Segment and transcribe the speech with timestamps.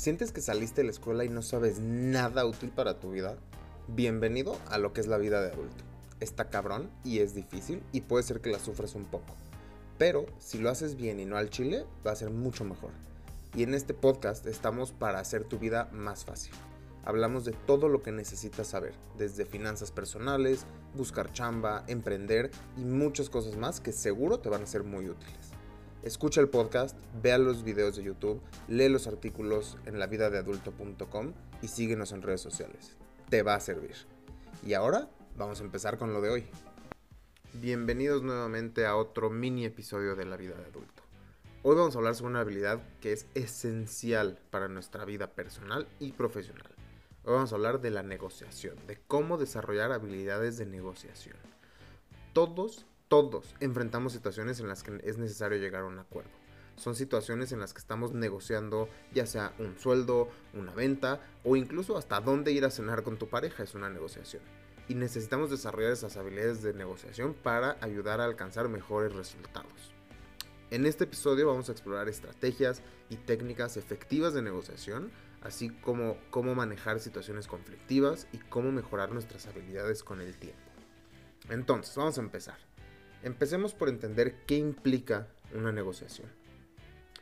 [0.00, 3.36] ¿Sientes que saliste de la escuela y no sabes nada útil para tu vida?
[3.86, 5.84] Bienvenido a lo que es la vida de adulto.
[6.20, 9.34] Está cabrón y es difícil y puede ser que la sufras un poco.
[9.98, 12.92] Pero si lo haces bien y no al chile, va a ser mucho mejor.
[13.54, 16.54] Y en este podcast estamos para hacer tu vida más fácil.
[17.04, 20.64] Hablamos de todo lo que necesitas saber, desde finanzas personales,
[20.94, 25.59] buscar chamba, emprender y muchas cosas más que seguro te van a ser muy útiles.
[26.02, 32.12] Escucha el podcast, vea los videos de YouTube, lee los artículos en lavidadeadulto.com y síguenos
[32.12, 32.96] en redes sociales.
[33.28, 33.94] Te va a servir.
[34.64, 36.46] Y ahora vamos a empezar con lo de hoy.
[37.52, 41.02] Bienvenidos nuevamente a otro mini episodio de la vida de adulto.
[41.62, 46.12] Hoy vamos a hablar sobre una habilidad que es esencial para nuestra vida personal y
[46.12, 46.70] profesional.
[47.24, 51.36] Hoy vamos a hablar de la negociación, de cómo desarrollar habilidades de negociación.
[52.32, 56.30] Todos todos enfrentamos situaciones en las que es necesario llegar a un acuerdo.
[56.76, 61.98] Son situaciones en las que estamos negociando ya sea un sueldo, una venta o incluso
[61.98, 64.44] hasta dónde ir a cenar con tu pareja es una negociación.
[64.88, 69.92] Y necesitamos desarrollar esas habilidades de negociación para ayudar a alcanzar mejores resultados.
[70.70, 75.10] En este episodio vamos a explorar estrategias y técnicas efectivas de negociación,
[75.42, 80.60] así como cómo manejar situaciones conflictivas y cómo mejorar nuestras habilidades con el tiempo.
[81.48, 82.69] Entonces, vamos a empezar.
[83.22, 86.28] Empecemos por entender qué implica una negociación.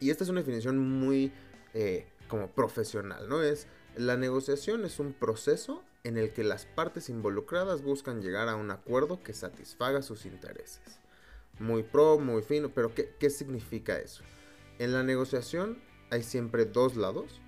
[0.00, 1.32] Y esta es una definición muy
[1.74, 3.42] eh, como profesional, ¿no?
[3.42, 3.66] Es
[3.96, 8.70] la negociación es un proceso en el que las partes involucradas buscan llegar a un
[8.70, 11.00] acuerdo que satisfaga sus intereses.
[11.58, 14.22] Muy pro, muy fino, pero ¿qué, qué significa eso?
[14.78, 15.78] En la negociación
[16.10, 17.40] hay siempre dos lados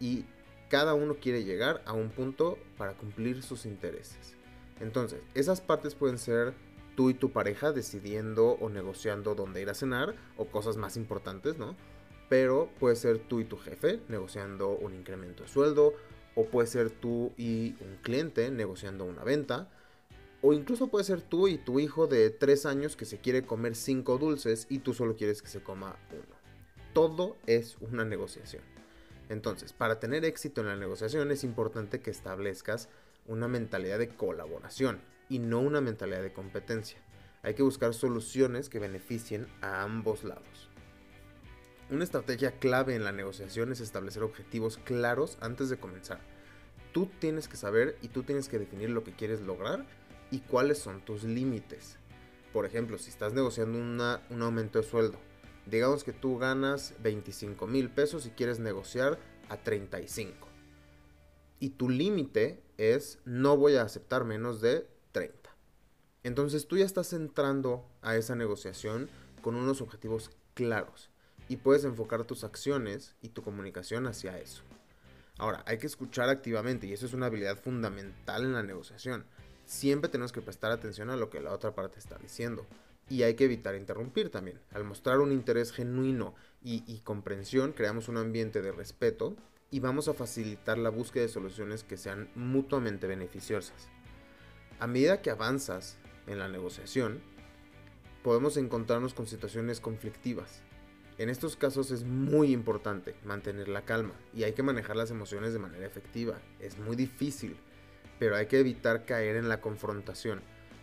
[0.00, 0.24] y
[0.68, 4.34] cada uno quiere llegar a un punto para cumplir sus intereses.
[4.80, 6.54] Entonces, esas partes pueden ser
[6.96, 11.58] tú y tu pareja decidiendo o negociando dónde ir a cenar o cosas más importantes,
[11.58, 11.76] ¿no?
[12.28, 15.94] Pero puede ser tú y tu jefe negociando un incremento de sueldo,
[16.34, 19.70] o puede ser tú y un cliente negociando una venta,
[20.42, 23.74] o incluso puede ser tú y tu hijo de 3 años que se quiere comer
[23.74, 26.36] 5 dulces y tú solo quieres que se coma uno.
[26.92, 28.62] Todo es una negociación.
[29.28, 32.88] Entonces, para tener éxito en la negociación es importante que establezcas
[33.26, 36.98] una mentalidad de colaboración y no una mentalidad de competencia.
[37.42, 40.70] Hay que buscar soluciones que beneficien a ambos lados.
[41.88, 46.18] Una estrategia clave en la negociación es establecer objetivos claros antes de comenzar.
[46.92, 49.86] Tú tienes que saber y tú tienes que definir lo que quieres lograr
[50.32, 51.98] y cuáles son tus límites.
[52.52, 55.18] Por ejemplo, si estás negociando un aumento de sueldo,
[55.66, 60.48] digamos que tú ganas 25 mil pesos y quieres negociar a 35.
[61.60, 65.50] Y tu límite es no voy a aceptar menos de 30.
[66.24, 69.08] Entonces tú ya estás entrando a esa negociación
[69.40, 71.08] con unos objetivos claros
[71.48, 74.62] y puedes enfocar tus acciones y tu comunicación hacia eso.
[75.38, 79.24] Ahora, hay que escuchar activamente y eso es una habilidad fundamental en la negociación.
[79.64, 82.66] Siempre tenemos que prestar atención a lo que la otra parte está diciendo.
[83.08, 84.60] Y hay que evitar interrumpir también.
[84.70, 89.34] Al mostrar un interés genuino y, y comprensión, creamos un ambiente de respeto
[89.70, 93.88] y vamos a facilitar la búsqueda de soluciones que sean mutuamente beneficiosas.
[94.78, 97.22] A medida que avanzas en la negociación,
[98.22, 100.60] podemos encontrarnos con situaciones conflictivas.
[101.16, 105.54] En estos casos es muy importante mantener la calma y hay que manejar las emociones
[105.54, 106.38] de manera efectiva.
[106.60, 107.56] Es muy difícil,
[108.18, 110.42] pero hay que evitar caer en la confrontación,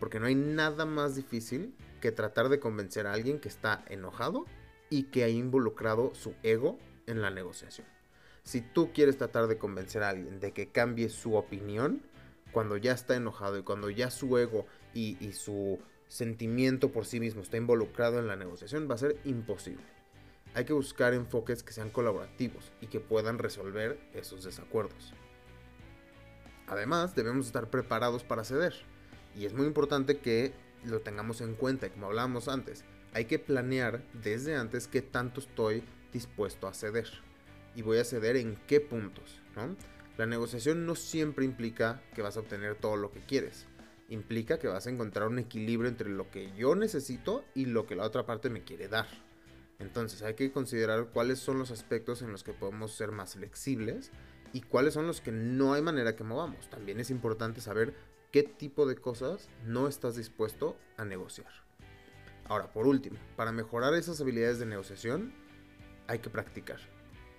[0.00, 4.46] porque no hay nada más difícil que tratar de convencer a alguien que está enojado
[4.88, 7.86] y que ha involucrado su ego en la negociación.
[8.44, 12.00] Si tú quieres tratar de convencer a alguien de que cambie su opinión,
[12.54, 17.42] cuando ya está enojado y cuando ya su ego y, su sentimiento por sí mismo
[17.42, 19.84] está involucrado en la negociación, va a ser imposible.
[20.54, 25.12] Hay que buscar enfoques que sean colaborativos y que puedan resolver esos desacuerdos.
[26.68, 28.74] Además, debemos estar preparados para ceder.
[29.36, 30.52] Y es muy importante que
[30.84, 32.84] lo tengamos en cuenta, como hablábamos antes.
[33.12, 35.82] Hay que planear desde antes qué tanto estoy
[36.12, 37.08] dispuesto a ceder.
[37.74, 39.76] Y voy a ceder en qué puntos, ¿no?
[40.16, 43.66] La negociación no siempre implica que vas a obtener todo lo que quieres.
[44.08, 47.96] Implica que vas a encontrar un equilibrio entre lo que yo necesito y lo que
[47.96, 49.08] la otra parte me quiere dar.
[49.80, 54.12] Entonces hay que considerar cuáles son los aspectos en los que podemos ser más flexibles
[54.52, 56.70] y cuáles son los que no hay manera que movamos.
[56.70, 57.92] También es importante saber
[58.30, 61.50] qué tipo de cosas no estás dispuesto a negociar.
[62.44, 65.32] Ahora, por último, para mejorar esas habilidades de negociación,
[66.06, 66.78] hay que practicar.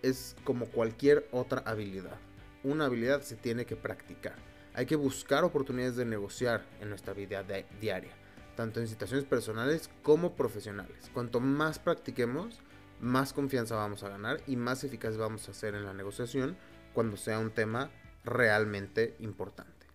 [0.00, 2.18] Es como cualquier otra habilidad
[2.64, 4.36] una habilidad se tiene que practicar.
[4.74, 7.44] Hay que buscar oportunidades de negociar en nuestra vida
[7.80, 8.12] diaria,
[8.56, 11.10] tanto en situaciones personales como profesionales.
[11.12, 12.60] Cuanto más practiquemos,
[13.00, 16.56] más confianza vamos a ganar y más eficaz vamos a ser en la negociación
[16.94, 17.90] cuando sea un tema
[18.24, 19.86] realmente importante.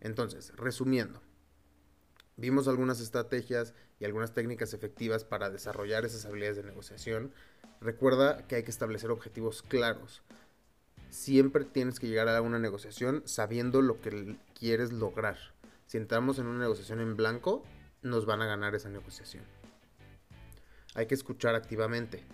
[0.00, 1.20] Entonces, resumiendo,
[2.36, 7.32] vimos algunas estrategias y algunas técnicas efectivas para desarrollar esas habilidades de negociación.
[7.80, 10.22] Recuerda que hay que establecer objetivos claros.
[11.12, 15.36] Siempre tienes que llegar a una negociación sabiendo lo que quieres lograr.
[15.84, 17.62] Si entramos en una negociación en blanco,
[18.00, 19.44] nos van a ganar esa negociación.
[20.94, 22.24] Hay que escuchar activamente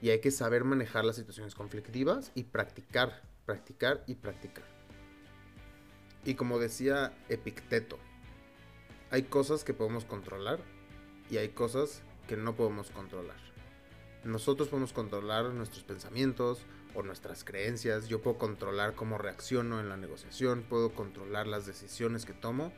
[0.00, 4.64] y hay que saber manejar las situaciones conflictivas y practicar, practicar y practicar.
[6.24, 7.98] Y como decía Epicteto,
[9.10, 10.60] hay cosas que podemos controlar
[11.28, 13.48] y hay cosas que no podemos controlar.
[14.22, 16.60] Nosotros podemos controlar nuestros pensamientos
[16.94, 18.08] o nuestras creencias.
[18.08, 22.72] Yo puedo controlar cómo reacciono en la negociación, puedo controlar las decisiones que tomo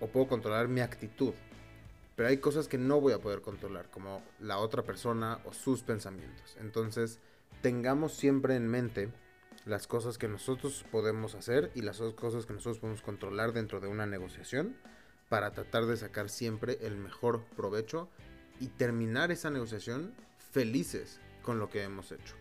[0.00, 1.34] o puedo controlar mi actitud.
[2.16, 5.82] Pero hay cosas que no voy a poder controlar, como la otra persona o sus
[5.82, 6.56] pensamientos.
[6.60, 7.18] Entonces,
[7.62, 9.10] tengamos siempre en mente
[9.64, 13.88] las cosas que nosotros podemos hacer y las cosas que nosotros podemos controlar dentro de
[13.88, 14.76] una negociación
[15.28, 18.08] para tratar de sacar siempre el mejor provecho
[18.58, 20.12] y terminar esa negociación
[20.52, 22.39] felices con lo que hemos hecho.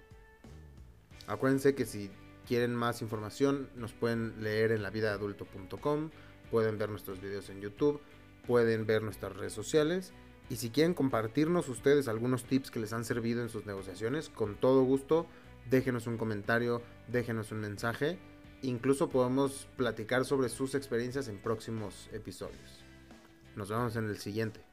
[1.30, 2.10] Acuérdense que si
[2.48, 6.10] quieren más información nos pueden leer en lavidaadulto.com,
[6.50, 8.02] pueden ver nuestros videos en YouTube,
[8.48, 10.12] pueden ver nuestras redes sociales
[10.50, 14.56] y si quieren compartirnos ustedes algunos tips que les han servido en sus negociaciones, con
[14.56, 15.28] todo gusto
[15.70, 18.18] déjenos un comentario, déjenos un mensaje.
[18.64, 22.84] Incluso podemos platicar sobre sus experiencias en próximos episodios.
[23.56, 24.69] Nos vemos en el siguiente.